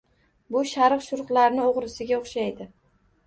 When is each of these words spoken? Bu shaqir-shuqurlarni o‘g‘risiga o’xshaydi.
Bu 0.53 0.61
shaqir-shuqurlarni 0.69 1.63
o‘g‘risiga 1.67 2.19
o’xshaydi. 2.21 2.67